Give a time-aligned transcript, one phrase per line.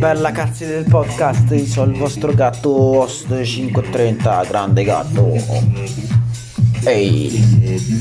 [0.00, 5.34] Bella cazzi del podcast, io sono il vostro gatto host 530, grande gatto.
[6.84, 7.98] Ehi.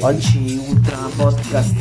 [0.00, 1.74] Oggi ultra podcast.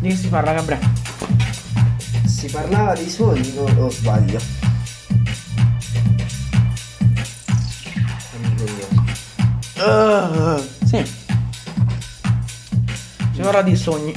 [0.00, 1.05] Di che si parla, Gabriele?
[2.46, 4.38] Si parlava di sogni o, o sbaglio?
[9.78, 11.04] Ah, sì.
[13.32, 14.14] Si parla di sogni.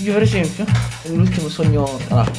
[0.00, 0.66] Io per esempio,
[1.04, 1.98] l'ultimo sogno.
[2.08, 2.30] Allora,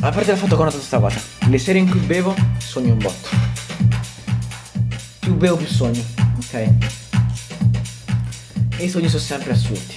[0.00, 1.20] a parte il fatto che ho notato questa cosa.
[1.48, 3.28] Le sere in cui bevo, sogno un botto.
[5.20, 6.02] Più bevo più sogno,
[6.38, 6.54] ok?
[8.78, 9.94] E i sogni sono sempre assurdi.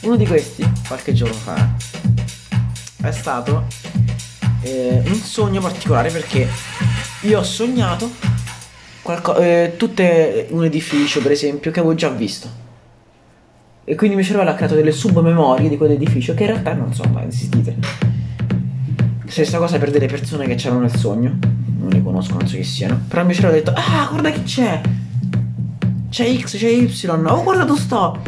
[0.00, 1.74] Uno di questi, qualche giorno fa,
[3.02, 3.66] è stato
[4.62, 6.48] eh, un sogno particolare perché
[7.20, 8.10] io ho sognato
[9.02, 12.66] qualco- eh, tutte un edificio, per esempio, che avevo già visto.
[13.84, 17.12] E quindi mio cervello ha creato delle submemorie di quell'edificio che in realtà non sono
[17.12, 17.76] mai esistite.
[19.26, 21.38] Stessa cosa per delle persone che c'erano nel sogno.
[21.78, 23.00] Non le conosco, non so chi siano.
[23.08, 24.80] Però mio cervello ha detto: Ah, guarda chi c'è!
[26.10, 27.06] C'è X, c'è Y.
[27.06, 28.20] Oh, guarda dove sto!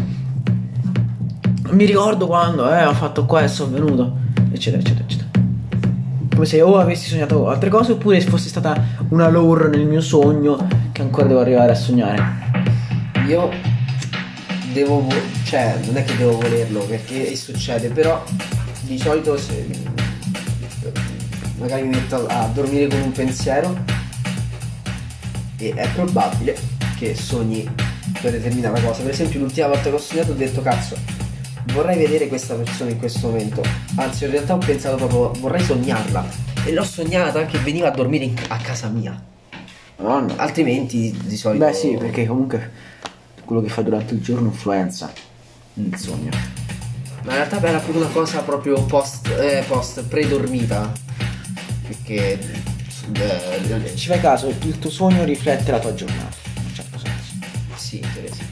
[1.71, 4.17] Mi ricordo quando, eh, ho fatto questo, sono venuto.
[4.53, 5.29] Eccetera, eccetera, eccetera.
[6.35, 10.67] Come se o avessi sognato altre cose oppure fosse stata una lore nel mio sogno
[10.91, 12.23] che ancora devo arrivare a sognare.
[13.29, 13.51] Io
[14.73, 18.21] devo, vo- cioè non è che devo volerlo perché succede, però
[18.81, 19.69] di solito se
[21.59, 23.77] magari mi metto a dormire con un pensiero
[25.57, 26.57] e è probabile
[26.99, 27.69] che sogni
[28.21, 29.03] per determinata cosa.
[29.03, 30.97] Per esempio l'ultima volta che ho sognato ho detto cazzo,
[31.67, 33.63] vorrei vedere questa persona in questo momento.
[33.97, 36.25] Anzi in realtà ho pensato proprio vorrei sognarla
[36.65, 39.21] e l'ho sognata che veniva a dormire in- a casa mia.
[39.97, 40.37] Madonna.
[40.37, 41.65] Altrimenti di solito...
[41.65, 42.71] Beh sì, perché comunque
[43.45, 45.13] quello che fa durante il giorno influenza
[45.75, 46.31] il sogno.
[47.25, 50.91] Ma in realtà era proprio una cosa proprio post, eh, post predormita.
[51.87, 52.39] Perché
[53.13, 56.37] eh, Ci fai caso, il tuo sogno riflette la tua giornata.
[56.57, 57.35] In un certo senso.
[57.75, 58.43] sì, Teresi.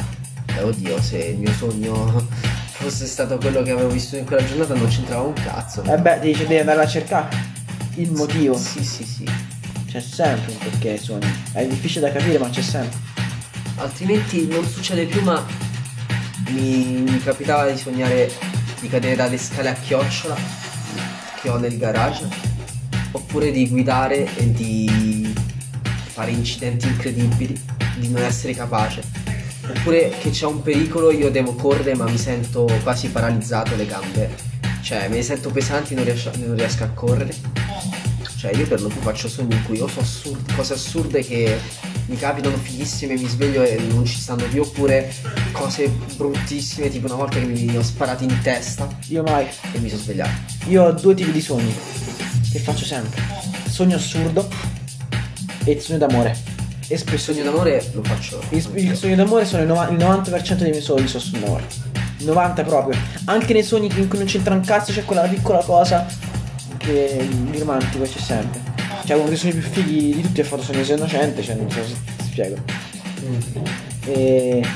[0.56, 2.26] Eh, oddio, se il mio sogno
[2.78, 5.82] fosse stato quello che avevo visto in quella giornata non c'entrava un cazzo.
[5.82, 7.28] E beh, dice devi andare a cercare
[7.96, 8.56] il motivo.
[8.56, 9.28] Sì, sì, sì.
[9.86, 11.26] C'è sempre un perché sogni.
[11.52, 12.96] È difficile da capire, ma c'è sempre.
[13.76, 15.44] Altrimenti non succede più, ma
[16.50, 18.30] mi, mi capitava di sognare
[18.80, 20.36] di cadere dalle scale a chiocciola
[21.40, 22.28] che ho nel garage.
[23.10, 25.34] Oppure di guidare e di
[25.82, 27.60] fare incidenti incredibili,
[27.96, 29.17] di non essere capace.
[29.68, 34.34] Oppure che c'è un pericolo, io devo correre ma mi sento quasi paralizzato le gambe.
[34.82, 37.34] Cioè, me le sento pesanti, non riesco, non riesco a correre.
[38.38, 41.58] Cioè, io per lo più faccio sogni in cui o so assurde, cose assurde che
[42.06, 45.12] mi capitano fighissime, mi sveglio e non ci stanno più, oppure
[45.52, 49.46] cose bruttissime, tipo una volta che mi ho sparato in testa Io mai.
[49.72, 50.30] e mi sono svegliato.
[50.68, 51.74] Io ho due tipi di sogni
[52.52, 53.20] che faccio sempre.
[53.68, 54.48] Sogno assurdo
[55.64, 56.47] e il sogno d'amore.
[56.90, 58.40] E Il sogno d'amore lo faccio.
[58.48, 61.64] il, il sogno d'amore sono il, nova- il 90% dei miei sogni sono sul d'amore.
[62.18, 62.98] Il 90 proprio.
[63.26, 66.06] Anche nei sogni in cui non c'entra un cazzo c'è quella piccola cosa
[66.78, 68.60] che di romantico c'è sempre.
[69.04, 71.84] Cioè uno dei sogni più fighi di tutti è fatto sogno innocente, cioè non so
[71.84, 72.56] se ti spiego.
[73.22, 73.40] Mm.
[74.04, 74.66] E...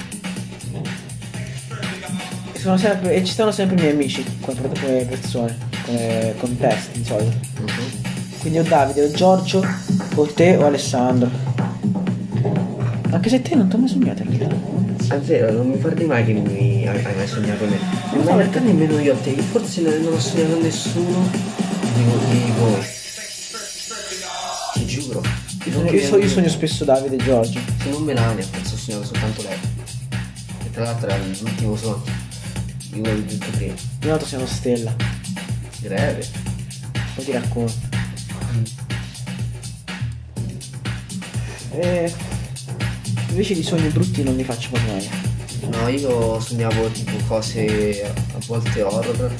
[2.59, 5.56] sono sempre, e ci stanno sempre i miei amici come, come persone,
[5.87, 7.37] come contesti di solito.
[7.59, 8.00] Mhm.
[8.41, 9.65] Quindi o Davide, o Giorgio,
[10.15, 11.31] o te o Alessandro.
[13.12, 15.15] Anche se te non ti ho mai sognato in realtà.
[15.15, 17.78] È vero, non mi parli mai che mi hai, mai sognato me.
[18.25, 21.28] Ma in realtà nemmeno io a te, forse non non ho sognato nessuno
[21.95, 22.81] di, di voi.
[24.75, 25.23] Ti giuro.
[25.65, 27.61] Io, Non so- io sogno spesso Davide e Giorgio.
[27.83, 29.59] Se non Melania, forse ho sognato soltanto lei.
[30.65, 32.03] E tra l'altro era l'ultimo sogno.
[32.91, 33.75] Di quello ho detto prima.
[34.03, 34.94] Io noto siamo stella.
[35.81, 36.27] Greve.
[37.15, 37.91] Poi ti racconto.
[41.75, 42.12] E
[43.32, 45.08] invece di sogni brutti non li faccio mai.
[45.70, 49.32] No, io sognavo tipo cose a volte horror.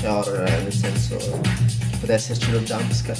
[0.00, 3.18] Cioè horror eh, nel senso che poteva esserci lo jumpscare.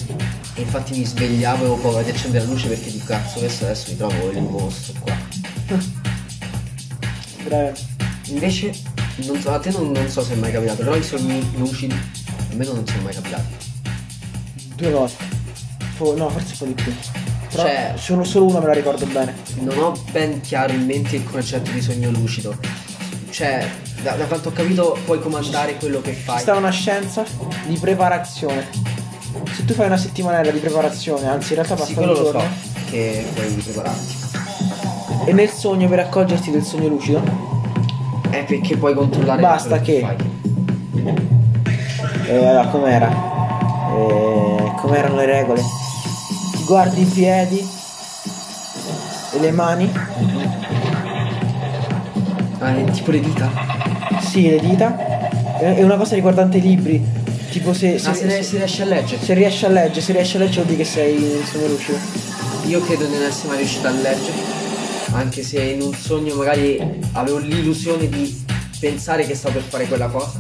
[0.55, 3.65] E infatti mi svegliavo e avevo paura di accendere la luce perché di cazzo questo
[3.65, 5.17] adesso mi trovo il mostro qua.
[7.43, 7.79] Breve.
[8.27, 8.73] Invece,
[9.25, 11.95] non so, a te non, non so se è mai capitato, però i sogni lucidi
[11.95, 13.55] a me non sono mai capitati.
[14.77, 15.25] Due volte.
[15.99, 17.28] No, forse un po' di più.
[17.51, 19.35] Però Cioè- solo, solo una me la ricordo bene.
[19.61, 22.55] Non ho ben chiaro in mente il concetto di sogno lucido.
[23.31, 23.67] Cioè,
[24.03, 26.39] Da, da quanto ho capito puoi comandare quello che fai.
[26.39, 27.25] sta una scienza
[27.67, 28.67] di preparazione.
[29.53, 32.25] Se tu fai una settimanella di preparazione, anzi in realtà Sì, passa un quello lo
[32.27, 32.49] so giorno,
[32.91, 34.15] che puoi prepararti.
[35.27, 37.23] e nel sogno per accorgerti del sogno lucido,
[38.31, 40.17] È perché puoi controllare Basta che- fai.
[42.29, 43.09] eh, allora, com'era?
[43.11, 45.63] Eh, com'erano le regole?
[46.69, 47.67] Guardi i piedi
[49.33, 49.91] e le mani,
[52.61, 53.51] Ah, è tipo le dita.
[54.21, 54.97] sì, le dita,
[55.59, 57.03] è una cosa riguardante i libri,
[57.51, 59.23] tipo se, se, Ah, se, se- se riesci a leggere.
[59.25, 61.99] se riesci a leggere, se riesci a leggere vuol dire che sei in sogno lucido.
[62.67, 64.57] Io credo di non essere mai riuscito a leggere.
[65.13, 66.79] Anche se in un sogno magari
[67.13, 68.45] avevo l'illusione di
[68.79, 70.39] pensare che stavo per fare quella cosa.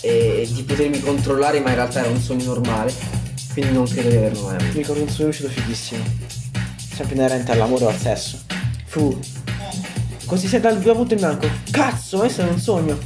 [0.00, 2.92] E di potermi controllare, ma in realtà era un sogno normale.
[3.58, 6.04] Quindi non credo di averlo mai Mi ricordo un sogno lucido fighissimo.
[6.94, 8.38] Sempre inerente all'amore o al sesso.
[8.86, 9.18] Fu.
[10.26, 11.48] Così sei dal due punti in bianco.
[11.68, 12.96] Cazzo, questo è un sogno.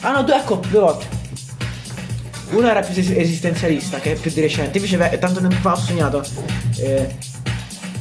[0.00, 1.06] Ah no, due, ecco, due volte.
[2.50, 4.76] Una era più es- esistenzialista, che è più di recente.
[4.78, 6.24] Invece, beh, tanto tempo fa ho sognato.
[6.78, 7.16] eh,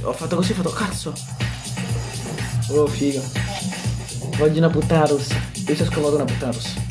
[0.01, 1.13] ho fatto così, ho fatto cazzo.
[2.69, 3.21] Oh, figo.
[4.37, 5.35] Voglio una puttana rossa.
[5.67, 6.81] Io ci ho scovato una puttana rossa.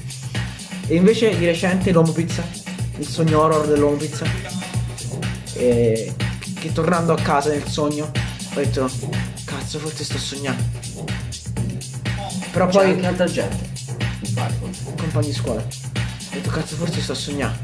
[0.86, 2.44] E invece di recente l'uomo pizza.
[2.98, 4.53] Il sogno horror dell'uomo pizza.
[5.54, 6.14] E
[6.58, 8.90] che tornando a casa nel sogno ho detto
[9.44, 10.62] cazzo forse sto sognando.
[12.50, 13.72] Però Poi poi anche altra gente.
[14.96, 15.60] Compagni di scuola.
[15.60, 17.58] Ho detto cazzo forse sto sognando.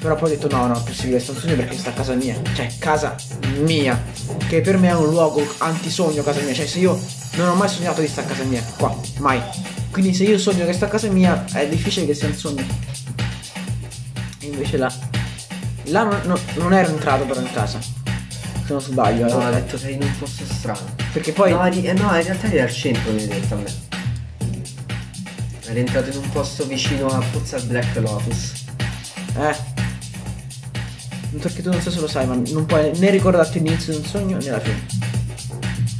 [0.00, 2.40] Però poi ho detto no no è possibile sto sogno perché sta a casa mia.
[2.54, 3.14] Cioè casa
[3.60, 4.02] mia
[4.48, 6.54] che per me è un luogo antisogno casa mia.
[6.54, 6.98] Cioè se io
[7.34, 9.40] non ho mai sognato di stare a casa mia qua mai.
[9.90, 12.64] Quindi se io sogno che sto a casa mia è difficile che sia un sogno.
[14.40, 15.05] E invece là
[15.86, 19.46] là non, non- non ero entrato però in casa se non sbaglio No, eh.
[19.46, 20.80] ho detto sei in un posto strano.
[21.12, 23.58] perché poi No, eri- eh, no, in realtà eri al centro, mi hai detto a
[23.58, 23.84] me.
[25.68, 28.64] Eri entrato in un posto vicino a al Black Lotus.
[29.38, 29.56] Eh.
[31.40, 34.04] Perché tu non so se lo sai, ma non puoi né ricordarti l'inizio di un
[34.04, 34.86] sogno né la fine.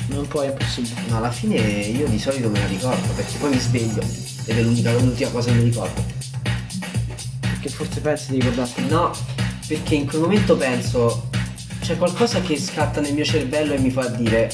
[0.09, 0.94] Non puoi, è impossibile.
[1.09, 4.03] No, alla fine io di solito me la ricordo perché poi mi sveglio
[4.47, 6.03] ed è l'unica, l'ultima cosa che mi ricordo.
[7.41, 8.87] Perché forse pensi di ricordarti.
[8.88, 9.11] No,
[9.66, 11.28] perché in quel momento penso
[11.80, 14.50] c'è qualcosa che scatta nel mio cervello e mi fa dire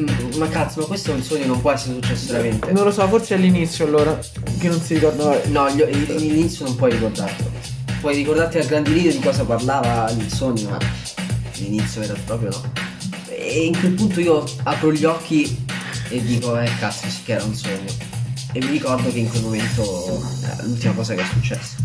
[0.00, 2.72] "Mm, ma cazzo, ma questo è un sogno, non può essere successo veramente.
[2.72, 4.18] Non lo so, forse all'inizio allora.
[4.58, 5.40] Che non si ricorda.
[5.46, 5.84] No, gli-
[6.16, 7.50] l'inizio non puoi ricordartelo.
[8.00, 10.78] Puoi ricordarti a grandi linee di cosa parlava il sogno, ma
[11.56, 12.72] l'inizio era proprio no.
[13.28, 15.64] E in quel punto io apro gli occhi
[16.08, 17.92] e dico, eh cazzo, sì che era un sogno.
[18.52, 20.22] E mi ricordo che in quel momento
[20.58, 21.76] è l'ultima cosa che è successa.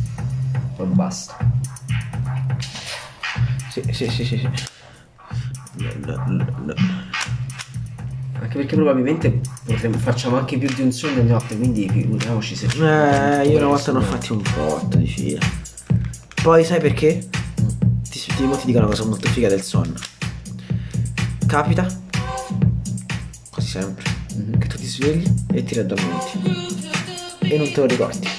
[0.76, 1.55] Poi basta.
[3.76, 4.38] Sì, sì, sì, sì.
[4.38, 4.50] sì.
[6.06, 6.74] No, no, no.
[8.40, 12.68] Anche perché probabilmente potremmo, facciamo anche più di un sogno di notte, quindi figuriamoci se
[12.68, 15.40] Eh, io una volta ne ho fatti un botto di fila.
[16.42, 17.28] Poi sai perché?
[18.10, 19.96] Ti, ti, ti dico una cosa molto figa del sonno.
[21.46, 21.86] Capita,
[23.52, 24.04] quasi sempre,
[24.36, 24.58] Mhm.
[24.58, 26.40] che tu ti svegli e ti raddormenti.
[27.40, 28.30] E non te lo ricordi.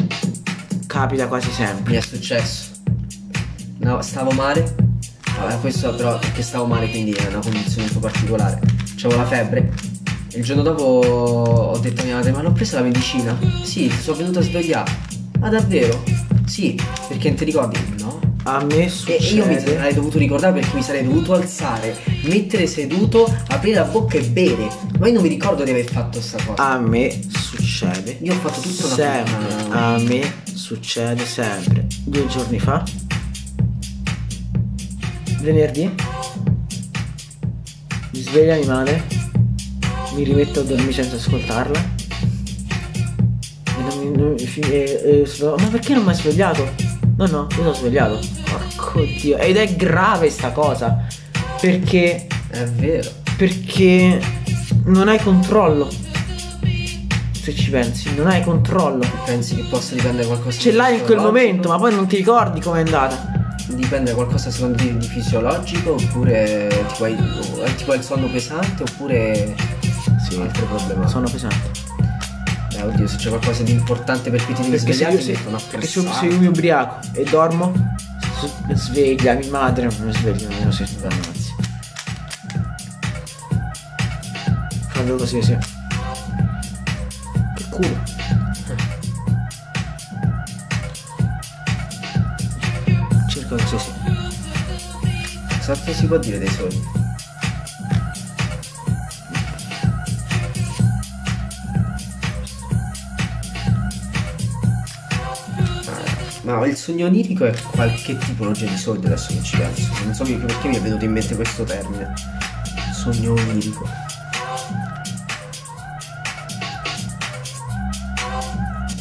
[0.86, 1.92] Capita quasi sempre.
[1.92, 2.70] Mi è successo.
[3.80, 4.85] No, stavo male.
[5.38, 8.60] Vabbè, questo però perché stavo male, quindi è una condizione un po' particolare.
[8.96, 9.72] C'avevo la febbre.
[10.32, 13.38] E il giorno dopo ho detto a mia madre, ma l'ho presa la medicina?
[13.62, 14.90] Sì, sono venuta a svegliare.
[15.38, 16.02] Ma davvero?
[16.46, 17.78] Sì, perché non ti ricordi?
[17.98, 18.20] No.
[18.44, 19.24] A me succede.
[19.26, 23.84] e io mi sarei dovuto ricordare perché mi sarei dovuto alzare, mettere seduto, aprire la
[23.84, 24.68] bocca e bere.
[24.98, 26.62] Ma io non mi ricordo di aver fatto sta cosa.
[26.62, 28.18] A me succede.
[28.22, 29.54] Io ho fatto tutta una sempre.
[29.70, 31.86] A me succede sempre.
[32.04, 32.84] Due giorni fa.
[35.40, 35.92] Venerdì.
[38.12, 39.02] Mi sveglia madre.
[40.14, 41.78] Mi rimetto a dormire senza ascoltarla.
[43.78, 46.66] E non mi, non mi- e- e so- ma perché non mi hai svegliato?
[47.16, 48.18] No, no, io sono svegliato.
[48.50, 49.36] Porco dio.
[49.38, 51.04] Ed è grave sta cosa.
[51.60, 53.10] Perché È vero.
[53.36, 54.20] perché
[54.84, 55.88] non hai controllo.
[57.32, 59.06] Se ci pensi, non hai controllo.
[59.24, 62.60] Pensi che possa dipendere qualcosa Ce l'hai in quel momento, ma poi non ti ricordi
[62.60, 63.35] com'è andata.
[63.68, 68.28] Dipende da qualcosa secondo te di fisiologico oppure tipo hai, o- tipo hai il sonno
[68.28, 69.54] pesante oppure
[70.28, 71.08] Sì, altre problemi.
[71.08, 71.70] sono pesante.
[72.76, 75.22] Eh, oddio, se c'è qualcosa di importante per cui ti devi Perché se svegliare io,
[75.22, 77.72] se, metto una perché se, se io mi ubriaco e dormo,
[78.74, 81.54] sveglia mia madre, non mi sveglia, non si ragazzi.
[84.90, 85.56] Fallo così, sì.
[87.56, 88.04] Che culo.
[93.48, 93.76] Sì.
[95.64, 96.82] Cosa si può dire dei sogni?
[106.42, 109.90] Ma il sogno onirico è qualche tipologia di sogno adesso che ci penso.
[110.04, 112.12] Non so perché mi è venuto in mente questo termine.
[112.92, 113.88] Sogno onirico.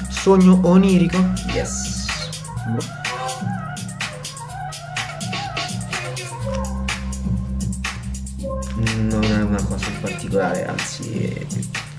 [0.09, 1.17] Sogno onirico?
[1.53, 2.05] Yes.
[10.35, 11.47] Particolare, anzi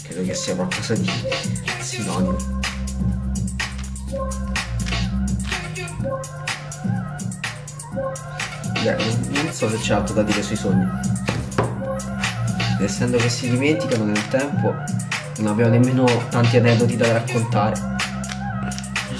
[0.02, 1.10] credo che sia qualcosa di
[1.80, 2.36] sinonimo.
[8.82, 10.86] Beh, non- so se c'è altro da dire sui sogni.
[12.78, 14.74] Essendo che si dimenticano nel tempo,
[15.38, 17.94] non avevo nemmeno tanti aneddoti da raccontare.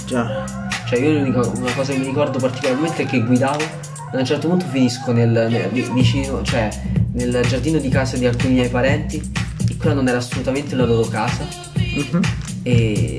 [0.05, 0.45] Già.
[0.87, 3.86] Cioè io l'unica una cosa che mi ricordo particolarmente è che guidavo
[4.17, 6.69] a un certo punto finisco nel, nel- vi- vicino, cioè
[7.13, 9.21] nel giardino di casa di alcuni miei parenti
[9.69, 11.47] e quella non era assolutamente la loro casa
[11.77, 12.21] Mhm.
[12.63, 13.17] e,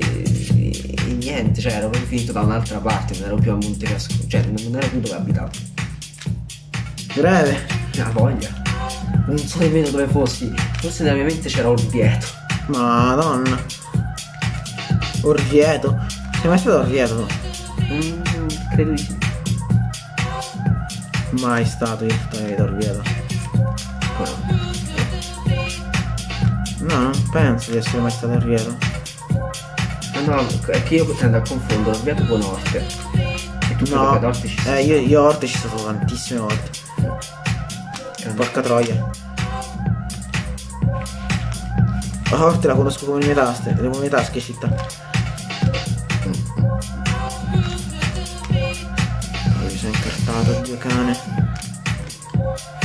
[0.56, 4.42] e niente, cioè ero proprio finito da un'altra parte, non ero più a Montecasco, cioè
[4.44, 5.50] non ero più dove abitavo.
[7.14, 7.76] Greve.
[7.96, 8.48] La voglia.
[9.26, 12.26] Non so nemmeno dove fossi, forse nella mia mente c'era Orvieto.
[12.68, 13.60] Madonna.
[15.22, 15.98] Orvieto.
[16.40, 17.26] Sei mai stato a Orvieto?
[17.92, 18.22] Mm,
[18.72, 19.16] credo di sì.
[21.30, 23.02] Mai stato vita a Orvieto.
[26.80, 28.76] No, non penso di essere mai stato Orvieto.
[30.14, 32.86] Ah, no, è che io tendo a confondere Orvieto con Orte.
[33.70, 36.70] E tutto No, ad Orte ci eh, io, io Orte ci sono tantissime volte.
[38.16, 38.34] sono.
[38.34, 39.10] Porca troia.
[42.30, 44.68] Orte la conosco come le mie tasche, le mie tasche città.
[50.44, 52.77] Sono incartato, Dio cane.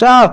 [0.00, 0.32] Tchau!